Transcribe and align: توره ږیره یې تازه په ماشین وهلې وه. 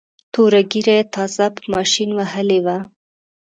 توره 0.33 0.61
ږیره 0.71 0.93
یې 0.99 1.03
تازه 1.15 1.45
په 1.55 1.61
ماشین 1.73 2.09
وهلې 2.13 2.59
وه. 2.65 2.77